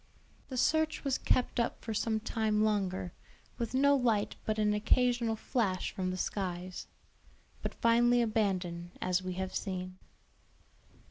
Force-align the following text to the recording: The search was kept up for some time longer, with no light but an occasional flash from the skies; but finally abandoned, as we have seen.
The 0.49 0.57
search 0.57 1.03
was 1.03 1.19
kept 1.19 1.59
up 1.59 1.79
for 1.83 1.93
some 1.93 2.19
time 2.19 2.63
longer, 2.63 3.13
with 3.59 3.75
no 3.75 3.95
light 3.95 4.35
but 4.45 4.57
an 4.57 4.73
occasional 4.73 5.35
flash 5.35 5.91
from 5.91 6.09
the 6.09 6.17
skies; 6.17 6.87
but 7.61 7.75
finally 7.75 8.19
abandoned, 8.23 8.97
as 8.99 9.21
we 9.21 9.33
have 9.33 9.53
seen. 9.53 9.99